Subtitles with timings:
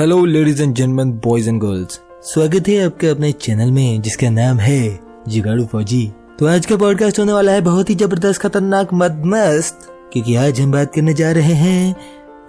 [0.00, 4.58] Hello ladies and gentleman boys and girls स्वागत है आपके अपने चैनल में, जिसका नाम
[4.58, 9.86] है जिगाड़ू फौजी। तो आज का पॉडकास्ट होने वाला है बहुत ही ज़बरदस्त, खतरनाक, मदमस्त,
[10.12, 11.96] क्योंकि आज हम बात करने जा रहे हैं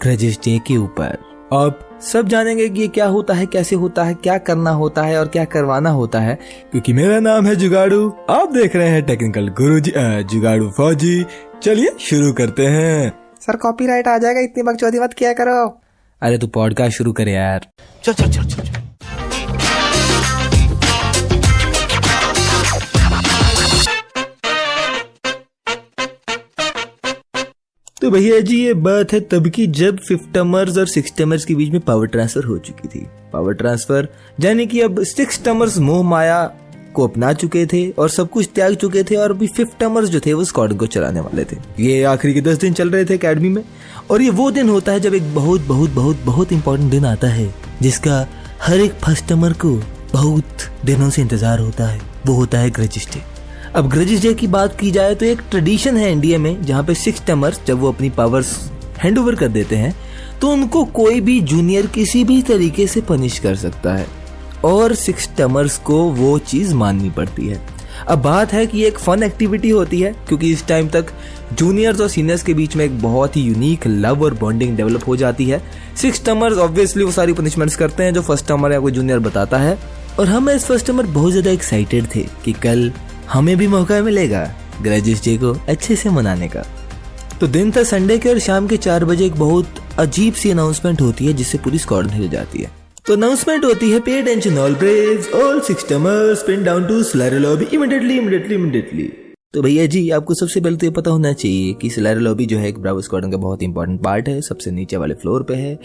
[0.03, 1.17] ग्रजेश डे के ऊपर।
[1.53, 5.20] आप सब जानेंगे कि ये क्या होता है, कैसे होता है, क्या करना होता है
[5.20, 6.40] और क्या करवाना होता है,
[6.72, 9.94] क्योंकि मेरा नाम है जुगाड़ू। आप देख रहे हैं टेक्निकल गुरु जी
[10.36, 11.26] जुगाड़ू फौजी।
[11.63, 13.12] चलिए शुरू करते हैं।
[13.42, 15.80] सर कॉपीराइट आ जाएगा, इतनी बकचोदी मत किया करो।
[16.22, 17.67] अरे तू पॉडकास्ट शुरू करे यार
[18.04, 18.81] चल चल चल चल, चल।
[28.02, 31.70] तो भैया जी ये बात है तब की जब फिफ्टमर्स और सिक्स सिक्सटमर्स के बीच
[31.70, 34.08] में पावर ट्रांसफ़र हो चुकी थी पावर ट्रांसफ़र
[34.42, 36.52] यानी कि अब सिक्सटमर्स मोह माया
[36.91, 40.34] को अपना चुके थे और सब कुछ त्याग चुके थे और अभी फिफ्टमर्स जो थे
[40.34, 43.50] वो स्कॉड को चलाने वाले थे। ये आखिरी के दस दिन चल रहे थे अकेडमी
[43.50, 43.64] में
[44.12, 47.27] और ये वो दिन होता है जब एक बहुत बहुत बहुत बहुत इंपॉर्टेंट दिन आता
[47.30, 48.26] है, जिसका
[48.62, 49.76] हर एक फर्स्टमर को
[50.14, 53.22] बहुत दिनों से इंतज़ार होता है। वो होता है ग्रजिस डे
[53.75, 56.94] अब ग्रजिस डे की बात की जाए तो एक ट्रेडिशन है इंडिया में, जहाँ पे
[56.95, 58.56] सिक्स टमर्स जब वो अपनी पावर्स
[59.00, 59.95] हैंड कर देते हैं
[60.42, 64.06] तो उनको कोई भी जूनियर किसी भी तरीके से पनिश कर सकता है।
[64.66, 67.59] और सिक्स टमर्स को वो चीज़ माननी पड़ती है।
[68.08, 71.12] अब बात है कि एक फन एक्टिविटी होती है, क्योंकि इस टाइम तक
[71.53, 75.16] जूनियर्स और सीनियर्स के बीच में एक बहुत ही यूनिक लव और बॉन्डिंग डेवलप हो
[75.16, 75.62] जाती है।
[76.02, 79.58] सिक्स टमर्स ऑब्वियसली वो सारी पनिशमेंट्स करते हैं जो फ़र्स्ट टमर या कोई जूनियर बताता
[79.58, 79.78] है।
[80.20, 82.92] और हम एज फ़र्स्ट टमर बहुत ज़्यादा एक्साइटेड थे कि कल
[83.30, 84.44] हमें भी मौका मिलेगा
[84.81, 86.66] ग्रेजुएट डे को अच्छे से मनाने का।
[87.40, 91.02] तो दिन था संडे के और शाम के चार बजे एक बहुत अजीब सी अनाउंसमेंट
[91.02, 94.75] होती है, जिससे पूरी स्क्वाड हिल जाती है। तो अनाउंसमेंट होती है pay attention all
[94.75, 99.03] braves all sixth termers spin down to slaro lobby immediately immediately immediately
[99.53, 102.57] तो भैया जी, आपको सबसे पहले तो ये पता होना चाहिए कि स्लैरो लॉबी जो
[102.57, 105.77] है एक ब्रावो स्क्वाडन का बहुत इंपॉर्टेंट पार्ट है, सबसे नीचे वाले फ्लोर पे है।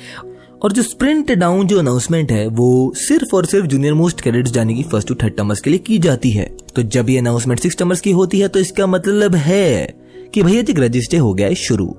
[0.63, 4.75] और जो स्प्रिंट डाउन जो अनाउंसमेंट है, वो सिर्फ़ और सिर्फ़ जूनियर मोस्ट कैडेट्स जाने
[4.75, 7.77] की फ़र्स्ट टू थर्ड टमर्स के लिए की जाती है। तो जब ये अनाउंसमेंट सिक्स
[7.77, 9.95] टमर्स की होती है तो इसका मतलब है
[10.35, 11.95] कि भैया जी रजिस्टर हो गया है शुरू।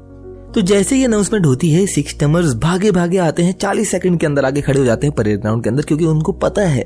[0.53, 4.25] तो जैसे ही अनाउंसमेंट होती है सिक्स टमर्स भागे भागे आते हैं, चालीस सेकंड के
[4.25, 6.83] अंदर आगे खड़े हो जाते हैं परेड ग्राउंड के अंदर, क्योंकि उनको पता है।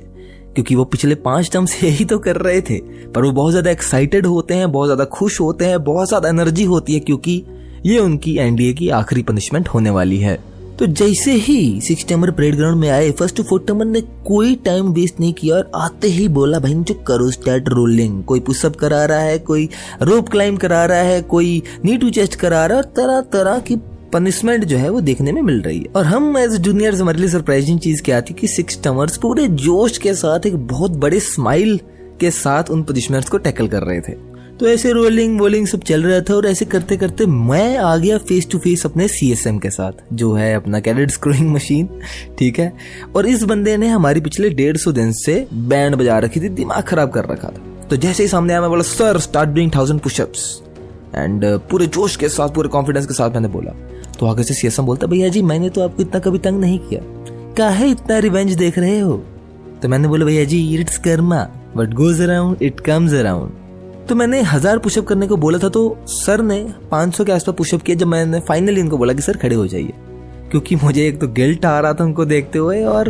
[0.56, 3.72] क्योंकि वो पिछले पाँच टर्म से यही तो कर रहे थे। पर वो बहुत ज़्यादा
[3.72, 7.44] एक्साइटेड होते हैं, बहुत ज़्यादा खुश होते हैं, बहुत ज़्यादा एनर्जी होती है, क्योंकि
[7.86, 10.51] ये उनकी एनडीए की आखिरी पनिशमेंट होने वाली है।
[10.82, 14.88] तो जैसे ही सिक्स टम्बर परेड ग्राउंड में आए फ़र्स्ट फोर्थ टम्बर ने कोई टाइम
[14.94, 19.04] वेस्ट नहीं किया और आते ही बोला, भाई जो करो स्टार्ट रोलिंग कोई पुशअप करा
[19.06, 19.70] रहा है, कोई
[20.02, 23.60] रोप क्लाइंब करा रहा है, कोई नी टू चेस्ट करा रहा है और तरह तरह
[23.60, 23.76] की
[24.14, 27.30] पनिशमेंट जो है वो देखने में मिल रही है। और हम एज जूनियर हमारे लिए
[27.30, 31.80] सरप्राइजिंग चीज़ क्या थी कि सिक्स टमर्स पूरे जोश के साथ, एक बहुत बड़े स्माइल
[32.20, 34.31] के साथ उन पनिशमेंट्स को टैकल कर रहे थे।
[34.62, 38.18] तो ऐसे रोलिंग वोलिंग सब चल रहा था और ऐसे करते करते मैं आ गया
[38.18, 41.88] फेस टू फेस अपने सीएसएम के साथ, जो है अपना कैडेट स्क्रोइंग मशीन
[42.40, 42.72] ठीक है?
[43.16, 46.84] और इस बंदे ने हमारी पिछले डेढ़ सौ दिन से बैंड बजा रखी थी, दिमाग
[46.84, 50.02] खराब कर रखा था। तो जैसे ही सामने आया, मैं बोला sir start doing thousand
[50.02, 50.44] pushups
[51.16, 53.72] and पूरे जोश के साथ, पूरे कॉन्फिडेंस के साथ मैंने बोला।
[54.20, 57.02] तो आगे से सीएसएम बोलता, भैया जी, मैंने तो आपको इतना कभी तंग नहीं किया।
[57.58, 59.18] काहे इतना रिवेंज देख रहे हो?
[59.82, 63.60] तो मैंने बोला, भैया जी it's karma what goes around it comes around
[64.10, 67.82] तो मैंने हज़ार पुशअप करने को बोला था तो सर ने 500 के आसपास पुशअप
[67.82, 69.94] किया जब मैंने फाइनली इनको बोला कि सर खड़े हो जाइए।
[70.52, 73.10] क्योंकि मुझे एक तो गिल्ट आ रहा था उनको देखते हुए और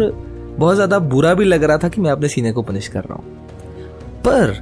[0.60, 3.14] बहुत ज़्यादा बुरा भी लग रहा था कि मैं अपने सीने को पनिश कर रहा
[3.14, 3.24] हूँ।
[4.22, 4.56] पर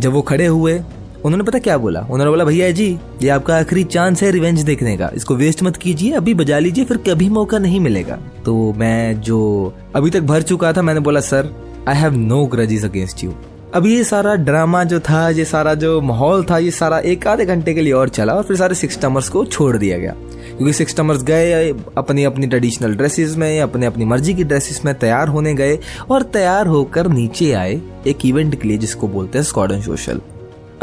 [0.00, 0.80] जब वो खड़े हुए,
[1.24, 2.00] उन्होंने पता क्या बोला?
[2.00, 5.76] उन्होंने बोला, भैया जी, ये आपका आखिरी चांस है रिवेंज देखने का। इसको वेस्ट मत
[5.76, 10.42] कीजिए, अभी बजा लीजिए, फिर कभी मौका नहीं मिलेगा। तो मैं जो अभी तक भर
[10.42, 11.54] चुका था, मैंने बोला, sir
[11.88, 13.34] I have no grudges against you
[13.74, 17.44] अब ये सारा ड्रामा जो था, ये सारा जो माहौल था, ये सारा एक आधे
[17.44, 20.72] घंटे के लिए और चला और फिर सारे सिक्स टमर्स को छोड़ दिया गया। क्योंकि
[20.72, 25.28] सिक्स टमर्स गए, अपनी अपनी ट्रेडिशनल ड्रेसेस में, अपने अपनी मर्ज़ी की ड्रेसेस में तैयार
[25.28, 25.78] होने गए
[26.10, 30.20] और तैयार होकर नीचे आए एक इवेंट के लिए जिसको बोलते हैं स्कॉडन सोशल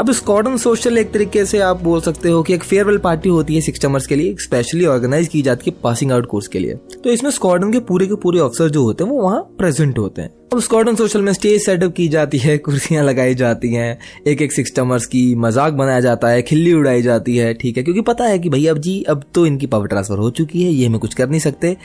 [0.00, 3.54] अब स्कॉडन सोशल एक तरीके से आप बोल सकते हो कि एक फेयरवेल पार्टी होती
[3.54, 7.10] है सिक्सटमर्स के लिए स्पेशली ऑर्गेनाइज की जाती है पासिंग आउट कोर्स के लिए। तो
[7.10, 10.30] इसमें स्कॉडन के पूरे के पूरे ऑफिसर जो होते हैं, वो वहाँ प्रेजेंट होते हैं।
[10.52, 14.52] अब स्कॉडन सोशल में स्टेज सेटअप की जाती है, कुर्सियाँ लगाई जाती हैं एक एक
[14.52, 17.82] सिक्सटमर्स की मज़ाक बनाया जाता है, खिल्ली उड़ाई जाती है, ठीक है?
[17.82, 20.70] क्योंकि पता है कि भैया अब जी, अब तो इनकी पावर ट्रांसफ़र हो चुकी है,
[20.70, 21.76] ये हमें कुछ कर नहीं सकते।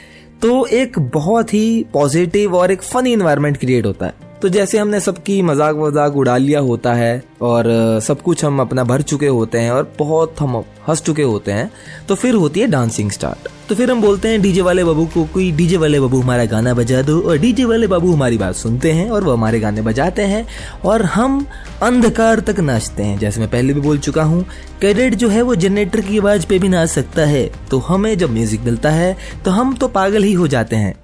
[0.42, 5.00] तो एक बहुत ही पॉजिटिव और एक फनी इन्वायरमेंट क्रिएट होता है। तो जैसे हमने
[5.00, 7.64] सबकी मज़ाक वजाक उड़ा लिया होता है और
[8.02, 10.56] सब कुछ हम अपना भर चुके होते हैं और बहुत हम
[10.88, 11.70] हंस चुके होते हैं
[12.08, 15.24] तो फिर होती है डांसिंग स्टार्ट। तो फिर हम बोलते हैं, डीजे वाले बाबू को
[15.24, 18.92] कोई, डीजे वाले बाबू हमारा गाना बजा दो और डीजे वाले बाबू हमारी बात सुनते
[18.92, 20.46] हैं और वो हमारे गाने बजाते हैं
[20.84, 21.44] और हम
[21.82, 24.44] अंधकार तक नाचते हैं। जैसे मैं पहले भी बोल चुका हूँ,
[24.80, 28.30] कैडेट जो है वो जनरेटर की आवाज़ पे भी नाच सकता है तो हमें जब
[28.30, 30.94] म्यूज़िक मिलता है तो हम तो पागल ही हो जाते हैं।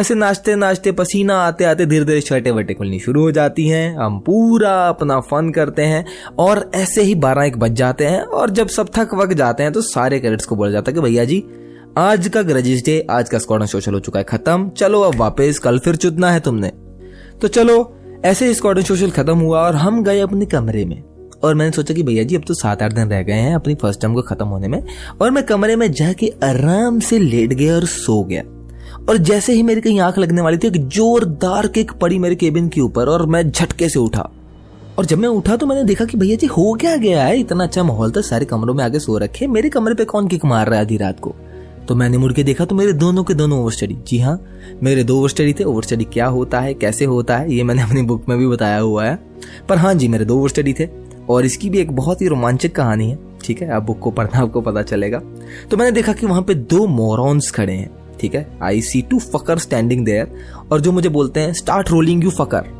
[0.00, 3.96] ऐसे नाचते नाचते पसीना आते आते धीरे धीरे शर्टें वटे खुलनी शुरू हो जाती हैं।
[3.96, 6.06] हम पूरा अपना फन करते हैं
[6.38, 9.72] और ऐसे ही बारह एक बज जाते हैं और जब सब थक वक जाते हैं
[9.72, 11.44] तो सारे कैडेट्स को बोला जाता है कि भैया जी,
[11.98, 15.58] आज का ग्रेजिस डे आज का स्कॉडन सोशल हो चुका है खत्म। चलो अब वापस,
[15.58, 16.68] कल फिर चुदना है तुमने।
[17.40, 21.02] तो चलो, ऐसे ही स्कॉडन सोशल खत्म हुआ और हम गए अपने कमरे में।
[21.44, 23.74] और मैंने सोचा कि भैया जी, अब तो सात आठ दिन रह गए हैं अपनी
[23.74, 24.82] फ़र्स्ट टर्म को खत्म होने में।
[25.22, 28.42] और मैं कमरे में जाके आराम से लेट गया और सो गया।
[29.10, 32.68] और जैसे ही मेरी कहीं आँख लगने वाली थी, एक जोरदार किक पड़ी मेरे केबिन
[32.68, 34.30] के ऊपर और मैं झटके से उठा।
[34.98, 37.40] और जब मैं उठा तो मैंने देखा कि भैया जी, हो क्या गया है?
[37.40, 40.44] इतना अच्छा माहौल था, सारे कमरों में आगे सो रखे। मेरे कमरे पे कौन किक
[40.44, 41.34] मार रहा है आधी रात को?
[41.88, 44.46] तो मैंने मुड़ के देखा तो मेरे दोनों के दोनों ओवर स्टडी जी हाँ
[44.82, 47.82] मेरे दो ओवर स्टडी थे। ओवर स्टडी क्या होता है, कैसे होता है, ये मैंने
[47.82, 49.18] अपनी बुक में भी बताया हुआ है।
[49.68, 50.88] पर हाँ जी, मेरे दो ओवर स्टडी थे।
[51.30, 54.38] और इसकी भी एक बहुत ही रोमांचक कहानी है। ठीक है, आप बुक को पढ़ना
[54.38, 55.22] आपको पता चलेगा।
[55.70, 58.46] तो मैंने देखा कि वहाँ पे दो मोरॉन्स खड़े हैं। ठीक है?
[58.62, 60.32] I see two fucker standing there
[60.72, 62.78] और जो मुझे बोलते हैं स्टार्ट रोलिंग यू फकर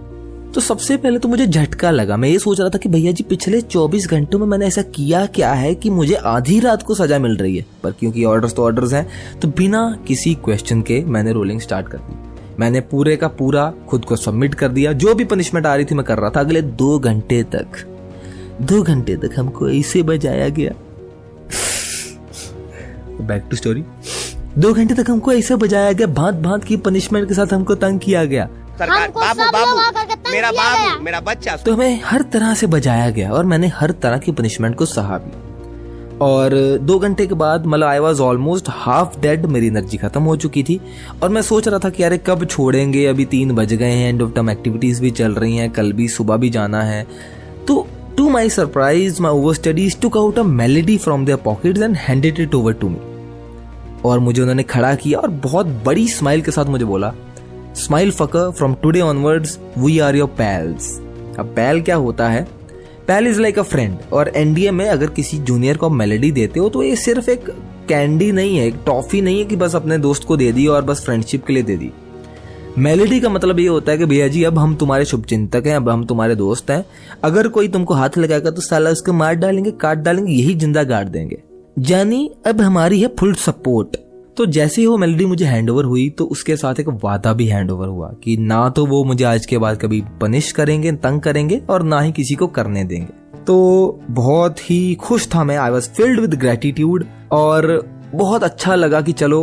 [0.54, 3.24] तो सबसे पहले तो मुझे झटका लगा। मैं ये सोच रहा था कि भैया जी,
[3.24, 7.18] पिछले 24 घंटों में मैंने ऐसा किया क्या है कि मुझे आधी रात को सजा
[7.18, 7.64] मिल रही है?
[7.82, 9.06] पर क्योंकि ऑर्डर्स तो ऑर्डर्स हैं
[9.40, 12.18] तो बिना किसी क्वेश्चन के मैंने रोलिंग स्टार्ट कर दी।
[12.58, 15.94] मैंने पूरे का पूरा खुद को सबमिट कर दिया। जो भी पनिशमेंट आ रही थी,
[15.94, 17.86] मैं कर रहा था अगले दो घंटे तक।
[18.62, 20.72] दो घंटे तक हमको ऐसे बजाया गया।
[23.20, 23.84] बैक टू स्टोरी
[24.58, 27.98] दो घंटे तक हमको ऐसे बजाया गया भांत भांत की पनिशमेंट के साथ हमको तंग
[28.00, 28.46] किया गया।
[28.78, 33.44] सरकार बाबू बाबू मेरा बाबू मेरा बच्चा। तो हमें हर तरह से बजाया गया और
[33.44, 35.32] मैंने हर तरह की पनिशमेंट को सहा भी।
[36.20, 40.36] और दो घंटे के बाद मतलब I was almost half dead मेरी एनर्जी खत्म हो
[40.36, 40.80] चुकी थी।
[41.22, 43.06] और मैं सोच रहा था कि अरे कब छोड़ेंगे?
[43.06, 46.08] अभी तीन बज गए हैं एंड ऑफ़ टर्म एक्टिविटीज़ भी चल रही हैं कल भी
[46.08, 47.06] सुबह भी जाना है।
[47.66, 47.86] तो
[48.16, 52.40] to my surprise my over studies took out a melody from their pocket and handed
[52.40, 53.09] it over to me
[54.04, 57.12] और मुझे उन्होंने खड़ा किया और बहुत बड़ी स्माइल के साथ मुझे बोला
[57.76, 60.96] smile fucker from today onwards we are your pals
[61.38, 62.46] अब पैल क्या होता है?
[63.06, 66.68] Pal is like a friend और एनडीए में अगर किसी जूनियर को मेलेडी देते हो
[66.68, 67.50] तो ये सिर्फ़ एक
[67.88, 70.82] कैंडी नहीं है, एक टॉफी नहीं है कि बस अपने दोस्त को दे दी और
[70.82, 71.90] बस फ्रेंडशिप के लिए दे दी।
[72.78, 75.76] मेलेडी का मतलब ये होता है कि, भैया जी, अब हम तुम्हारे शुभ चिंतक हैं,
[75.76, 76.84] अब हम तुम्हारे दोस्त हैं।
[77.24, 81.04] अगर कोई तुमको हाथ लगाएगा तो साला उसको मार डालेंगे, काट डालेंगे, यही ज़िंदा गाड़
[81.04, 81.42] देंगे।
[81.76, 83.96] जानी, अब हमारी है फुल सपोर्ट
[84.36, 87.46] तो जैसे ही वो मेलोडी मुझे हैंड ओवर हुई तो उसके साथ एक वादा भी
[87.46, 91.20] हैंड ओवर हुआ कि ना तो वो मुझे आज के बाद कभी पनिश करेंगे, तंग
[91.20, 95.70] करेंगे, और ना ही किसी को करने देंगे। तो बहुत ही खुश था मैं। I
[95.70, 97.66] was filled with gratitude और
[98.14, 99.42] बहुत अच्छा लगा कि चलो,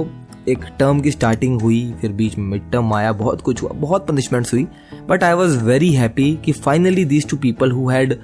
[0.50, 4.08] एक टर्म की स्टार्टिंग हुई, फिर बीच में मिड टर्म आया, बहुत कुछ हुआ, बहुत
[4.08, 4.68] पनिशमेंट्स हुई।
[5.10, 8.18] But I was very happy कि finally these two people who had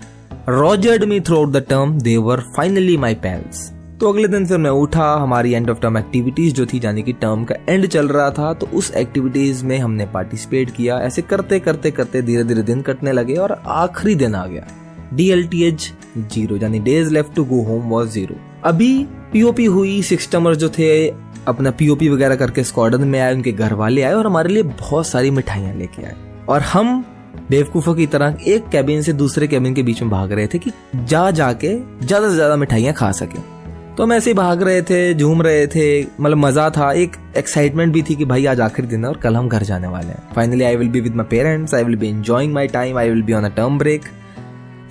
[0.49, 3.71] rogered me throughout the term they were finally my pals
[4.03, 7.13] तो अगले दिन फिर मैं उठा, हमारी एंड ऑफ़ टर्म एक्टिविटीज़ जो थी यानी कि
[7.13, 11.59] टर्म का एंड चल रहा था तो उस एक्टिविटीज़ में हमने पार्टिसिपेट किया। ऐसे करते
[11.59, 14.65] करते करते धीरे धीरे दिन कटने लगे और आखिरी दिन आ गया।
[15.13, 18.91] D L T H zero days left to go home was zero अभी
[19.33, 21.07] पीओपी हुई सिक्सटमर जो थे,
[21.47, 25.07] अपना पीओपी वगैरह करके स्क्वाडन में आए, उनके घर वाले आए और हमारे लिए बहुत
[25.07, 26.15] सारी मिठाइयाँ लेके आए।
[26.49, 27.03] और हम
[27.49, 30.71] बेवकूफों की तरह एक कैबिन से दूसरे कैबिन के बीच में भाग रहे थे कि
[30.95, 31.75] जा जाके
[32.05, 33.62] ज़्यादा से ज़्यादा मिठाइयाँ खा सके।
[33.97, 37.93] तो हम ऐसे ही भाग रहे थे, झूम रहे थे। मतलब मज़ा था। एक एक्साइटमेंट
[37.93, 40.33] भी थी कि भाई आज आखिरी दिन है और कल हम घर जाने वाले हैं।
[40.35, 43.21] Finally I will be with my parents I will be enjoying my time I will
[43.21, 44.05] be on a term break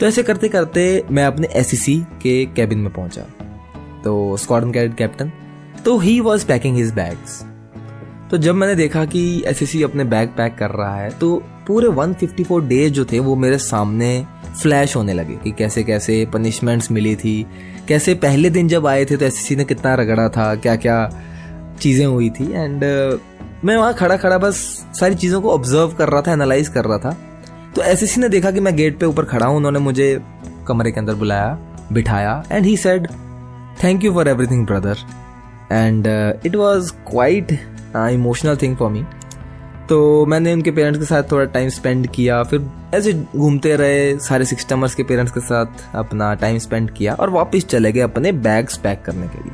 [0.00, 1.84] तो ऐसे करते करते मैं अपने एस
[2.22, 3.22] के कैबिन में पहुँचा।
[4.04, 5.32] तो स्क्वाडन कैडेट कैप्टन
[5.84, 7.42] तो he was packing his bags
[8.30, 12.60] तो जब मैंने देखा कि एस अपने बैग पैक कर रहा है तो पूरे 154
[12.60, 14.24] डेज़ जो थे, वो मेरे सामने
[14.62, 17.46] फ्लैश होने लगे कि कैसे कैसे पनिशमेंट्स मिली थी।
[17.88, 21.10] कैसे पहले दिन जब आए थे तो एस ने कितना रगड़ा था क्या क्या
[21.80, 23.20] चीज़ें हुई थी एंड uh,
[23.64, 24.54] मैं वहाँ खड़ा खड़ा बस
[25.00, 27.16] सारी चीज़ों को ऑब्ज़र्व कर रहा था एनालाइज कर रहा था।
[27.76, 30.20] तो एस ने देखा कि मैं गेट पे ऊपर खड़ा हूँ उन्होंने मुझे
[30.68, 31.58] कमरे के अंदर बुलाया
[31.92, 33.06] बिठाया and he said
[33.84, 34.96] thank you for everything brother
[35.72, 36.06] and
[36.46, 37.52] it was quite
[37.96, 39.04] emotional thing for me
[39.92, 44.44] तो मैंने उनके पेरेंट्स के साथ थोड़ा टाइम स्पेंड किया। फिर ऐसे घूमते रहे सारे
[44.44, 48.76] सिक्सटमर्स के पेरेंट्स के साथ अपना टाइम स्पेंड किया और वापस चले गए अपने बैग्स
[48.76, 49.52] पैक करने के लिए।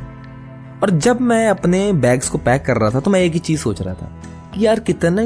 [0.83, 3.61] और जब मैं अपने बैग्स को पैक कर रहा था तो मैं एक ही चीज़
[3.61, 4.11] सोच रहा था
[4.55, 5.23] कि यार कितना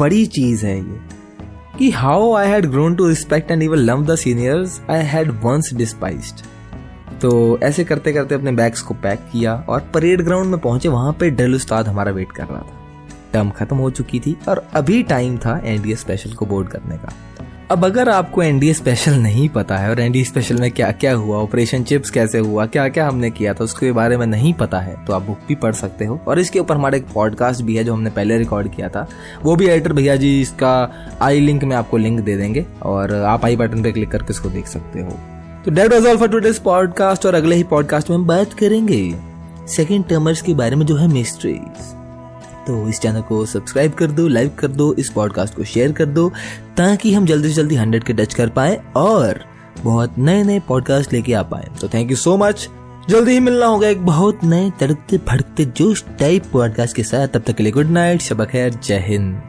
[0.00, 0.98] बड़ी चीज़ है ये।
[1.78, 5.72] कि how I had grown to respect and even love the seniors I had once
[5.74, 6.42] despised
[7.20, 11.12] तो ऐसे करते करते अपने बैग्स को पैक किया और परेड ग्राउंड में पहुँचे, वहाँ
[11.12, 12.77] पे ड्रिल उस्ताद हमारा वेट कर रहा था।
[13.32, 17.12] टर्म खत्म हो चुकी थी और अभी टाइम था एनडीए स्पेशल को बोर्ड करने का।
[17.70, 21.36] अब अगर आपको एनडीए स्पेशल नहीं पता है और एनडीए स्पेशल में क्या क्या हुआ
[21.36, 24.94] ऑपरेशन चिप्स कैसे हुआ क्या क्या हमने किया था, उसके बारे में नहीं पता है
[25.06, 27.84] तो आप बुक भी पढ़ सकते हो। और इसके ऊपर हमारा एक पॉडकास्ट भी है
[27.84, 29.06] जो हमने पहले रिकॉर्ड किया था।
[29.42, 30.72] वो भी एडिटर भैया जी इसका
[31.22, 34.48] आई लिंक में आपको लिंक दे देंगे और आप आई बटन पे क्लिक करके इसको
[34.48, 35.18] देख सकते हो।
[35.64, 39.14] तो that was all for today's podcast और अगले ही पॉडकास्ट में बात करेंगे।
[39.68, 41.94] सेकेंड टर्मर्स के बारे में जो है मिस्ट्रीज
[42.68, 46.06] तो इस चैनल को सब्सक्राइब कर दो लाइक कर दो, इस पॉडकास्ट को शेयर कर
[46.06, 46.28] दो,
[46.76, 49.40] ताकि हम जल्दी से जल्दी हंड्रेड के टच कर पाए और
[49.82, 52.68] बहुत नए नए पॉडकास्ट लेके आ पाए। तो थैंक यू सो मच
[53.10, 57.42] जल्दी ही मिलना होगा एक बहुत नए तड़कते भड़कते जोश टाइप पॉडकास्ट के साथ। तब
[57.46, 59.40] तक के लिए गुड नाइट शबा खैर जय हिंद।